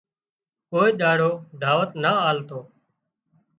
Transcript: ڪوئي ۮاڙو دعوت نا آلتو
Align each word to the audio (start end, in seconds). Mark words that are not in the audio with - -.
ڪوئي 0.69 0.89
ۮاڙو 0.99 1.31
دعوت 1.61 1.91
نا 2.03 2.11
آلتو 2.29 2.59